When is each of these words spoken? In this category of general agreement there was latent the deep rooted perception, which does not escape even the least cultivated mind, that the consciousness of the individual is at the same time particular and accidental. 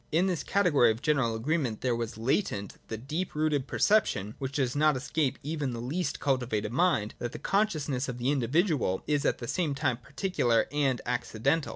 In 0.11 0.25
this 0.25 0.41
category 0.41 0.89
of 0.89 1.03
general 1.03 1.35
agreement 1.35 1.81
there 1.81 1.95
was 1.95 2.17
latent 2.17 2.77
the 2.87 2.97
deep 2.97 3.35
rooted 3.35 3.67
perception, 3.67 4.33
which 4.39 4.53
does 4.53 4.75
not 4.75 4.97
escape 4.97 5.37
even 5.43 5.73
the 5.73 5.79
least 5.79 6.19
cultivated 6.19 6.71
mind, 6.73 7.13
that 7.19 7.33
the 7.33 7.37
consciousness 7.37 8.09
of 8.09 8.17
the 8.17 8.31
individual 8.31 9.03
is 9.05 9.25
at 9.25 9.37
the 9.37 9.47
same 9.47 9.75
time 9.75 9.97
particular 9.97 10.65
and 10.71 11.01
accidental. 11.05 11.69